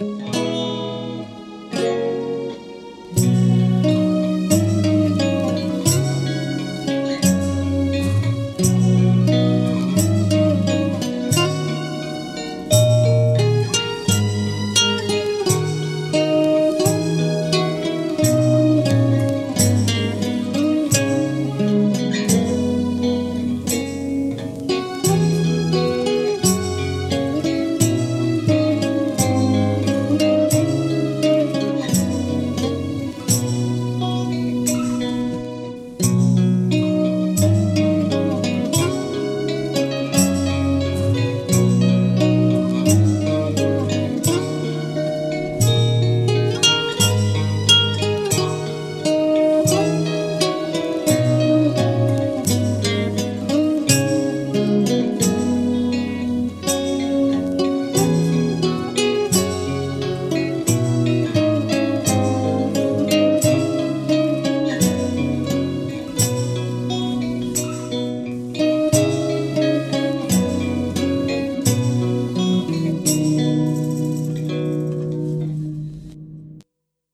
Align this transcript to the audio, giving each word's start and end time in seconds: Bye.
Bye. 0.00 0.43